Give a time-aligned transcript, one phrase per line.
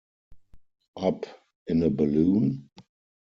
[0.97, 1.27] Up
[1.67, 2.71] in a balloon?